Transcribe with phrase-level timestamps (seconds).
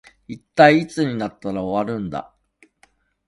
[0.27, 2.33] 一体いつになったら終わるんだ